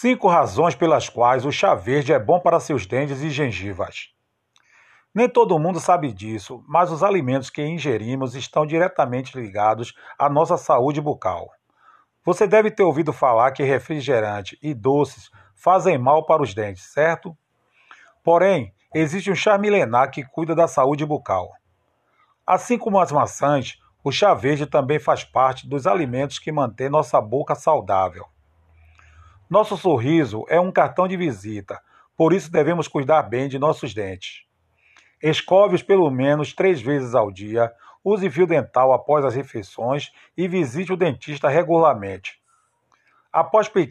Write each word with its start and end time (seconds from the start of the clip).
Cinco 0.00 0.28
razões 0.28 0.74
pelas 0.74 1.10
quais 1.10 1.44
o 1.44 1.52
chá 1.52 1.74
verde 1.74 2.10
é 2.10 2.18
bom 2.18 2.40
para 2.40 2.58
seus 2.58 2.86
dentes 2.86 3.20
e 3.20 3.28
gengivas. 3.28 4.08
Nem 5.14 5.28
todo 5.28 5.58
mundo 5.58 5.78
sabe 5.78 6.10
disso, 6.10 6.64
mas 6.66 6.90
os 6.90 7.02
alimentos 7.02 7.50
que 7.50 7.62
ingerimos 7.62 8.34
estão 8.34 8.64
diretamente 8.64 9.38
ligados 9.38 9.92
à 10.18 10.30
nossa 10.30 10.56
saúde 10.56 11.02
bucal. 11.02 11.50
Você 12.24 12.46
deve 12.46 12.70
ter 12.70 12.82
ouvido 12.82 13.12
falar 13.12 13.50
que 13.50 13.62
refrigerante 13.62 14.58
e 14.62 14.72
doces 14.72 15.30
fazem 15.54 15.98
mal 15.98 16.24
para 16.24 16.42
os 16.42 16.54
dentes, 16.54 16.84
certo? 16.84 17.36
Porém, 18.24 18.72
existe 18.94 19.30
um 19.30 19.34
chá 19.34 19.58
milenar 19.58 20.10
que 20.10 20.24
cuida 20.24 20.54
da 20.54 20.66
saúde 20.66 21.04
bucal. 21.04 21.50
Assim 22.46 22.78
como 22.78 22.98
as 22.98 23.12
maçãs, 23.12 23.78
o 24.02 24.10
chá 24.10 24.32
verde 24.32 24.64
também 24.64 24.98
faz 24.98 25.24
parte 25.24 25.68
dos 25.68 25.86
alimentos 25.86 26.38
que 26.38 26.50
mantêm 26.50 26.88
nossa 26.88 27.20
boca 27.20 27.54
saudável. 27.54 28.24
Nosso 29.50 29.76
sorriso 29.76 30.44
é 30.48 30.60
um 30.60 30.70
cartão 30.70 31.08
de 31.08 31.16
visita, 31.16 31.82
por 32.16 32.32
isso 32.32 32.52
devemos 32.52 32.86
cuidar 32.86 33.22
bem 33.22 33.48
de 33.48 33.58
nossos 33.58 33.92
dentes. 33.92 34.44
Escove-os 35.20 35.82
pelo 35.82 36.08
menos 36.08 36.52
três 36.54 36.80
vezes 36.80 37.16
ao 37.16 37.32
dia, 37.32 37.68
use 38.04 38.30
fio 38.30 38.46
dental 38.46 38.92
após 38.92 39.24
as 39.24 39.34
refeições 39.34 40.12
e 40.36 40.46
visite 40.46 40.92
o 40.92 40.96
dentista 40.96 41.48
regularmente. 41.48 42.40
Após, 43.32 43.68
pe... 43.68 43.88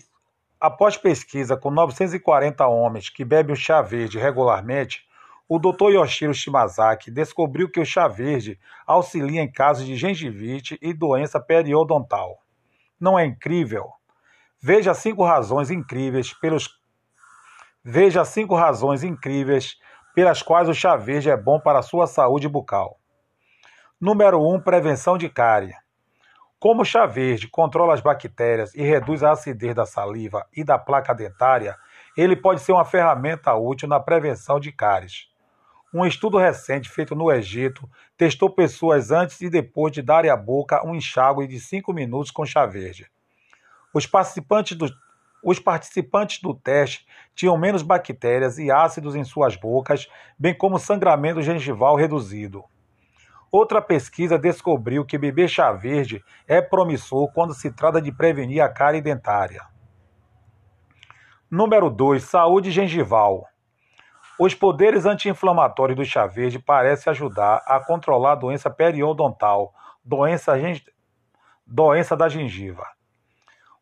após 0.62 0.96
pesquisa 0.96 1.58
com 1.58 1.70
940 1.70 2.66
homens 2.66 3.10
que 3.10 3.26
bebem 3.26 3.52
o 3.52 3.58
chá 3.58 3.82
verde 3.82 4.18
regularmente, 4.18 5.06
o 5.46 5.60
Dr. 5.60 5.90
Yoshiro 5.90 6.34
Shimazaki 6.34 7.12
descobriu 7.12 7.70
que 7.70 7.82
o 7.82 7.86
chá 7.86 8.08
verde 8.08 8.58
auxilia 8.88 9.42
em 9.42 9.52
casos 9.52 9.86
de 9.86 9.98
gengivite 9.98 10.80
e 10.82 10.94
doença 10.94 11.38
periodontal. 11.38 12.38
Não 12.98 13.20
é 13.20 13.26
incrível? 13.26 13.99
Veja 14.62 14.94
cinco 14.94 15.24
razões 15.24 15.72
incríveis 15.72 16.34
pelos 16.34 16.78
Veja 17.82 18.26
cinco 18.26 18.56
razões 18.56 19.06
incríveis 19.06 19.78
pelas 20.14 20.42
quais 20.42 20.68
o 20.68 20.74
chá 20.74 20.98
verde 20.98 21.30
é 21.30 21.38
bom 21.38 21.62
para 21.62 21.80
a 21.80 21.82
sua 21.82 22.06
saúde 22.08 22.46
bucal. 22.50 23.00
Número 24.02 24.38
1, 24.38 24.56
um, 24.56 24.60
prevenção 24.60 25.18
de 25.18 25.30
cárie. 25.30 25.74
Como 26.60 26.82
o 26.82 26.86
chá 26.86 27.06
verde 27.06 27.48
controla 27.48 27.94
as 27.94 28.02
bactérias 28.02 28.76
e 28.76 28.82
reduz 28.82 29.24
a 29.24 29.32
acidez 29.32 29.74
da 29.74 29.86
saliva 29.86 30.46
e 30.54 30.62
da 30.62 30.78
placa 30.78 31.16
dentária, 31.16 31.78
ele 32.18 32.36
pode 32.36 32.60
ser 32.60 32.74
uma 32.74 32.84
ferramenta 32.84 33.56
útil 33.56 33.88
na 33.88 33.98
prevenção 33.98 34.60
de 34.60 34.74
cáries. 34.74 35.30
Um 35.94 36.06
estudo 36.06 36.38
recente 36.38 36.90
feito 36.90 37.16
no 37.16 37.32
Egito 37.32 37.90
testou 38.18 38.50
pessoas 38.50 39.10
antes 39.10 39.40
e 39.40 39.50
depois 39.50 39.94
de 39.94 40.02
darem 40.02 40.30
à 40.30 40.36
boca 40.36 40.86
um 40.86 40.94
enxágue 40.94 41.48
de 41.48 41.62
5 41.62 41.94
minutos 41.94 42.30
com 42.30 42.46
chá 42.46 42.66
verde. 42.66 43.10
Os 43.94 44.06
participantes 44.06 44.78
do, 44.78 44.88
os 45.44 45.60
participantes 45.60 46.42
do 46.42 46.54
teste 46.54 47.08
tinham 47.34 47.58
menos 47.58 47.82
bactérias 47.82 48.58
e 48.58 48.70
ácidos 48.70 49.16
em 49.16 49.24
suas 49.24 49.56
bocas, 49.56 50.08
bem 50.38 50.56
como 50.56 50.78
sangramento 50.78 51.42
gengival 51.42 51.96
reduzido. 51.96 52.64
Outra 53.52 53.82
pesquisa 53.82 54.38
descobriu 54.38 55.04
que 55.04 55.18
beber 55.18 55.48
chá 55.48 55.72
verde 55.72 56.24
é 56.48 56.62
promissor 56.62 57.32
quando 57.34 57.54
se 57.54 57.72
trata 57.72 58.00
de 58.00 58.12
prevenir 58.12 58.62
a 58.62 58.70
cárie 58.70 59.02
dentária. 59.02 59.62
Número 61.50 61.90
2. 61.90 62.22
Saúde 62.22 62.70
gengival. 62.70 63.48
Os 64.40 64.54
poderes 64.54 65.06
anti-inflamatórios 65.06 65.98
do 65.98 66.06
chá 66.06 66.28
verde 66.28 66.60
parecem 66.60 67.10
ajudar 67.10 67.64
a 67.66 67.80
controlar 67.80 68.34
a 68.34 68.36
doença 68.36 68.70
periodontal, 68.70 69.74
doença, 70.06 70.54
doença 71.66 72.16
da 72.16 72.30
gengiva. 72.30 72.86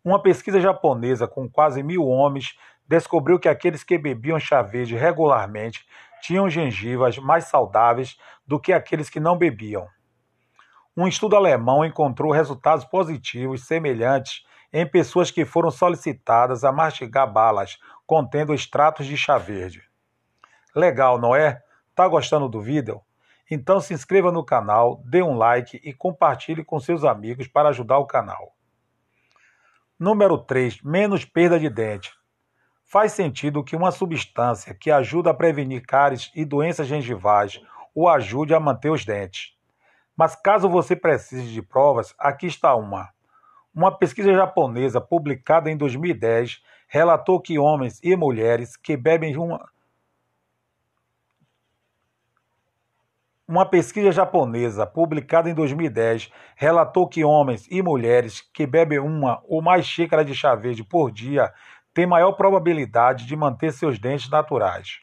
Uma 0.07 0.21
pesquisa 0.21 0.61
japonesa 0.61 1.27
com 1.27 1.49
quase 1.49 1.83
mil 1.83 2.07
homens 2.07 2.57
descobriu 2.87 3.37
que 3.37 3.49
aqueles 3.49 3.83
que 3.83 3.97
bebiam 3.97 4.39
chá 4.39 4.61
verde 4.61 4.95
regularmente 4.95 5.85
tinham 6.21 6.49
gengivas 6.49 7.17
mais 7.17 7.47
saudáveis 7.47 8.17
do 8.47 8.57
que 8.57 8.71
aqueles 8.71 9.09
que 9.09 9.19
não 9.19 9.37
bebiam. 9.37 9.85
Um 10.95 11.09
estudo 11.09 11.35
alemão 11.35 11.83
encontrou 11.83 12.31
resultados 12.31 12.85
positivos 12.85 13.67
semelhantes 13.67 14.45
em 14.71 14.87
pessoas 14.87 15.29
que 15.29 15.43
foram 15.43 15.69
solicitadas 15.69 16.63
a 16.63 16.71
mastigar 16.71 17.29
balas 17.29 17.77
contendo 18.05 18.53
extratos 18.53 19.05
de 19.05 19.17
chá 19.17 19.37
verde. 19.37 19.83
Legal, 20.73 21.19
não 21.19 21.35
é? 21.35 21.61
Tá 21.93 22.07
gostando 22.07 22.47
do 22.47 22.61
vídeo? 22.61 23.01
Então 23.51 23.81
se 23.81 23.93
inscreva 23.93 24.31
no 24.31 24.45
canal, 24.45 25.01
dê 25.03 25.21
um 25.21 25.35
like 25.35 25.81
e 25.83 25.91
compartilhe 25.91 26.63
com 26.63 26.79
seus 26.79 27.03
amigos 27.03 27.45
para 27.45 27.67
ajudar 27.67 27.97
o 27.97 28.07
canal. 28.07 28.56
Número 29.99 30.37
3. 30.37 30.83
Menos 30.83 31.25
perda 31.25 31.59
de 31.59 31.67
dente. 31.71 32.13
Faz 32.85 33.13
sentido 33.13 33.63
que 33.63 33.75
uma 33.75 33.89
substância 33.89 34.71
que 34.75 34.91
ajuda 34.91 35.31
a 35.31 35.33
prevenir 35.33 35.87
cáries 35.87 36.31
e 36.35 36.45
doenças 36.45 36.85
gengivais 36.85 37.59
o 37.95 38.07
ajude 38.07 38.53
a 38.53 38.59
manter 38.59 38.91
os 38.91 39.03
dentes. 39.03 39.55
Mas 40.15 40.35
caso 40.35 40.69
você 40.69 40.95
precise 40.95 41.51
de 41.51 41.63
provas, 41.63 42.13
aqui 42.19 42.45
está 42.45 42.75
uma. 42.75 43.09
Uma 43.73 43.91
pesquisa 43.91 44.31
japonesa 44.31 45.01
publicada 45.01 45.71
em 45.71 45.75
2010 45.75 46.61
relatou 46.87 47.41
que 47.41 47.57
homens 47.57 47.99
e 48.03 48.15
mulheres 48.15 48.77
que 48.77 48.95
bebem 48.95 49.35
uma 49.35 49.67
Uma 53.49 53.65
pesquisa 53.65 54.11
japonesa, 54.11 54.85
publicada 54.85 55.49
em 55.49 55.53
2010, 55.53 56.29
relatou 56.53 57.07
que 57.07 57.23
homens 57.23 57.65
e 57.71 57.81
mulheres 57.81 58.41
que 58.41 58.67
bebem 58.67 58.99
uma 58.99 59.41
ou 59.47 59.61
mais 59.61 59.85
xícaras 59.85 60.25
de 60.25 60.35
chá 60.35 60.53
verde 60.53 60.83
por 60.83 61.09
dia 61.09 61.53
têm 61.93 62.05
maior 62.05 62.33
probabilidade 62.33 63.25
de 63.25 63.37
manter 63.37 63.71
seus 63.71 63.97
dentes 63.97 64.29
naturais. 64.29 64.99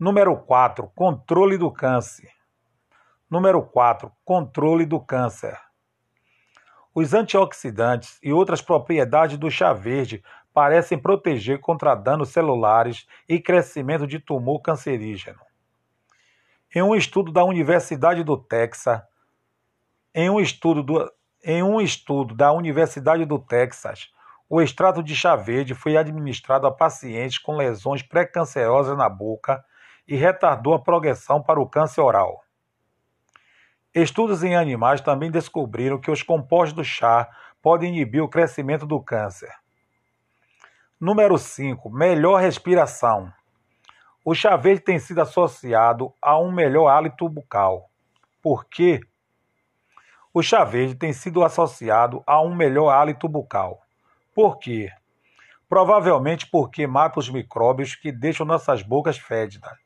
Número 0.00 0.34
4. 0.38 0.90
Controle 0.94 1.58
do 1.58 1.70
câncer. 1.70 2.30
Número 3.28 3.60
4. 3.60 4.10
Controle 4.24 4.86
do 4.86 4.98
câncer. 4.98 5.60
Os 6.94 7.12
antioxidantes 7.12 8.18
e 8.22 8.32
outras 8.32 8.62
propriedades 8.62 9.36
do 9.36 9.50
chá 9.50 9.74
verde 9.74 10.24
parecem 10.54 10.96
proteger 10.96 11.60
contra 11.60 11.94
danos 11.94 12.30
celulares 12.30 13.06
e 13.28 13.38
crescimento 13.38 14.06
de 14.06 14.18
tumor 14.18 14.60
cancerígeno. 14.60 15.47
Em 16.74 16.82
um 16.82 16.94
estudo 16.94 17.32
da 17.32 17.44
Universidade 17.44 18.22
do 18.22 18.36
Texas, 18.36 19.00
em 20.14 20.28
um 20.28 20.38
estudo, 20.38 20.82
do, 20.82 21.12
em 21.42 21.62
um 21.62 21.80
estudo 21.80 22.34
da 22.34 22.52
Universidade 22.52 23.24
do 23.24 23.38
Texas, 23.38 24.10
o 24.50 24.60
extrato 24.60 25.02
de 25.02 25.16
chá 25.16 25.34
verde 25.34 25.74
foi 25.74 25.96
administrado 25.96 26.66
a 26.66 26.70
pacientes 26.70 27.38
com 27.38 27.56
lesões 27.56 28.02
pré-cancerosas 28.02 28.96
na 28.96 29.08
boca 29.08 29.64
e 30.06 30.14
retardou 30.14 30.74
a 30.74 30.82
progressão 30.82 31.42
para 31.42 31.60
o 31.60 31.68
câncer 31.68 32.02
oral. 32.02 32.42
Estudos 33.94 34.44
em 34.44 34.54
animais 34.54 35.00
também 35.00 35.30
descobriram 35.30 35.98
que 35.98 36.10
os 36.10 36.22
compostos 36.22 36.74
do 36.74 36.84
chá 36.84 37.28
podem 37.62 37.90
inibir 37.90 38.22
o 38.22 38.28
crescimento 38.28 38.86
do 38.86 39.00
câncer. 39.00 39.52
Número 41.00 41.38
5. 41.38 41.88
Melhor 41.90 42.40
respiração. 42.40 43.32
O 44.30 44.34
chá 44.34 44.58
verde 44.58 44.82
tem 44.82 44.98
sido 44.98 45.22
associado 45.22 46.12
a 46.20 46.38
um 46.38 46.52
melhor 46.52 46.88
hálito 46.88 47.26
bucal. 47.30 47.90
Por 48.42 48.66
quê? 48.66 49.00
O 50.34 50.42
chá 50.42 50.64
verde 50.64 50.94
tem 50.94 51.14
sido 51.14 51.42
associado 51.42 52.22
a 52.26 52.38
um 52.42 52.54
melhor 52.54 52.90
hálito 52.90 53.26
bucal. 53.26 53.80
Por 54.34 54.58
quê? 54.58 54.92
Provavelmente 55.66 56.46
porque 56.46 56.86
mata 56.86 57.18
os 57.18 57.30
micróbios 57.30 57.94
que 57.94 58.12
deixam 58.12 58.44
nossas 58.44 58.82
bocas 58.82 59.16
fédidas. 59.16 59.78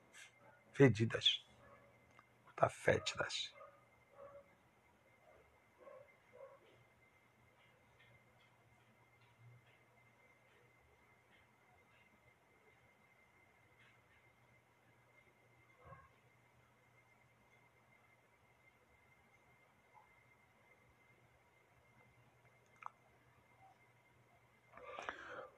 Fedidas. 0.73 1.41
Tá 2.57 2.69
fétidas. 2.69 3.55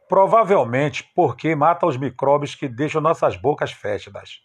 Provavelmente 0.09 1.11
porque 1.15 1.55
mata 1.55 1.87
os 1.87 1.97
micróbios 1.97 2.55
que 2.55 2.69
deixam 2.69 3.01
nossas 3.01 3.37
bocas 3.37 3.73
fétidas. 3.73 4.41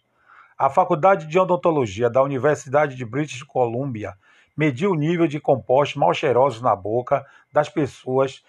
A 0.58 0.68
Faculdade 0.68 1.26
de 1.26 1.38
Odontologia 1.38 2.10
da 2.10 2.22
Universidade 2.22 2.96
de 2.96 3.04
British 3.04 3.42
Columbia 3.42 4.14
mediu 4.56 4.90
o 4.90 4.94
nível 4.94 5.26
de 5.26 5.40
compostos 5.40 5.96
mal 5.96 6.12
cheirosos 6.12 6.60
na 6.60 6.74
boca 6.74 7.24
das 7.52 7.68
pessoas. 7.68 8.42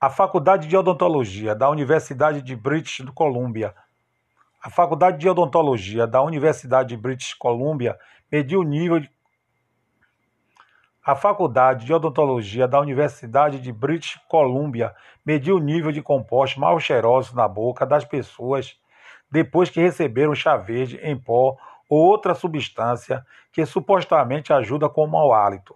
A 0.00 0.08
Faculdade 0.08 0.66
de 0.68 0.76
Odontologia 0.76 1.54
da 1.54 1.68
Universidade 1.68 2.42
de 2.42 2.56
British 2.56 3.04
Columbia 3.14 3.74
a 4.62 4.68
Faculdade 4.68 5.16
de 5.16 5.26
Odontologia 5.26 6.06
da 6.06 6.20
Universidade 6.20 6.90
de 6.90 6.96
British 6.96 7.32
Columbia 7.32 7.98
mediu 8.30 8.60
o 8.60 8.64
nível 8.64 9.00
de 9.00 9.10
A 11.02 11.16
Faculdade 11.16 11.86
de 11.86 11.94
Odontologia 11.94 12.68
da 12.68 12.78
Universidade 12.78 13.58
de 13.58 13.72
British 13.72 14.20
Columbia 14.28 14.94
mediu 15.24 15.56
o 15.56 15.58
nível 15.58 15.90
de 15.90 16.02
compostos 16.02 16.58
mal 16.58 16.78
cheirosos 16.78 17.32
na 17.32 17.48
boca 17.48 17.86
das 17.86 18.04
pessoas 18.04 18.78
depois 19.30 19.70
que 19.70 19.80
receberam 19.80 20.34
chá 20.34 20.58
verde 20.58 21.00
em 21.02 21.16
pó 21.16 21.56
ou 21.88 21.98
outra 22.06 22.34
substância 22.34 23.24
que 23.50 23.64
supostamente 23.64 24.52
ajuda 24.52 24.90
com 24.90 25.04
o 25.04 25.10
mau 25.10 25.32
hálito. 25.32 25.74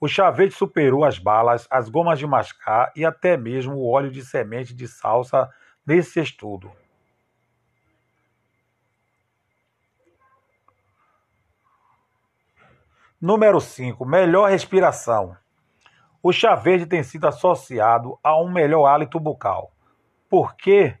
O 0.00 0.08
chá 0.08 0.32
verde 0.32 0.54
superou 0.54 1.04
as 1.04 1.16
balas, 1.16 1.68
as 1.70 1.88
gomas 1.88 2.18
de 2.18 2.26
mascar 2.26 2.90
e 2.96 3.04
até 3.04 3.36
mesmo 3.36 3.76
o 3.76 3.88
óleo 3.88 4.10
de 4.10 4.24
semente 4.24 4.74
de 4.74 4.88
salsa 4.88 5.48
nesse 5.86 6.20
estudo. 6.20 6.72
Número 13.24 13.58
5. 13.58 14.04
Melhor 14.04 14.50
respiração. 14.50 15.34
O 16.22 16.30
chá 16.30 16.54
verde 16.54 16.84
tem 16.84 17.02
sido 17.02 17.26
associado 17.26 18.18
a 18.22 18.38
um 18.38 18.52
melhor 18.52 18.84
hálito 18.84 19.18
bucal. 19.18 19.72
Por 20.28 20.54
quê? 20.54 20.98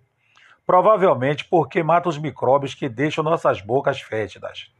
Provavelmente 0.66 1.44
porque 1.44 1.82
mata 1.82 2.08
os 2.08 2.16
micróbios 2.16 2.74
que 2.74 2.88
deixam 2.88 3.22
nossas 3.22 3.60
bocas 3.60 4.00
fétidas. 4.00 4.72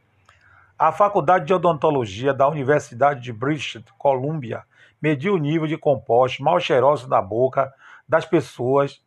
A 0.75 0.91
Faculdade 0.91 1.45
de 1.45 1.53
Odontologia 1.53 2.33
da 2.33 2.47
Universidade 2.47 3.21
de 3.21 3.31
British 3.31 3.79
Columbia 3.95 4.63
mediu 4.99 5.35
o 5.35 5.37
nível 5.37 5.67
de 5.67 5.77
compostos 5.77 6.39
mal 6.39 6.59
cheirosos 6.59 7.07
na 7.07 7.21
boca 7.21 7.71
das 8.09 8.25
pessoas. 8.25 9.03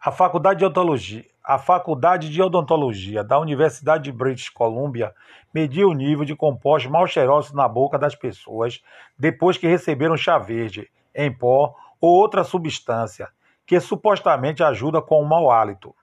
A 0.00 0.12
Faculdade 0.12 0.60
de 0.60 0.64
Odontologia, 0.64 1.24
a 1.44 1.58
Faculdade 1.58 2.30
de 2.30 2.40
Odontologia 2.40 3.24
da 3.24 3.38
Universidade 3.38 4.04
de 4.04 4.12
British 4.12 4.48
Columbia 4.48 5.12
mediu 5.52 5.88
o 5.88 5.94
nível 5.94 6.24
de 6.24 6.36
compostos 6.36 6.90
mal 6.90 7.06
cheirosos 7.06 7.52
na 7.52 7.66
boca 7.66 7.98
das 7.98 8.14
pessoas 8.14 8.80
depois 9.18 9.56
que 9.56 9.66
receberam 9.66 10.16
chá 10.16 10.38
verde 10.38 10.88
em 11.14 11.32
pó 11.32 11.74
ou 12.00 12.10
outra 12.10 12.44
substância 12.44 13.28
que 13.66 13.78
supostamente 13.80 14.62
ajuda 14.62 15.02
com 15.02 15.20
o 15.20 15.28
mau 15.28 15.50
hálito. 15.50 15.94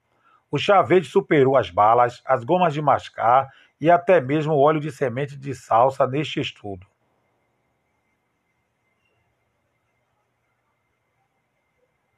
O 0.51 0.57
chá 0.57 0.81
verde 0.81 1.07
superou 1.07 1.55
as 1.55 1.69
balas, 1.69 2.21
as 2.25 2.43
gomas 2.43 2.73
de 2.73 2.81
mascar 2.81 3.47
e 3.79 3.89
até 3.89 4.19
mesmo 4.19 4.53
o 4.53 4.59
óleo 4.59 4.79
de 4.79 4.91
semente 4.91 5.37
de 5.37 5.53
salsa 5.53 6.05
neste 6.05 6.41
estudo. 6.41 6.85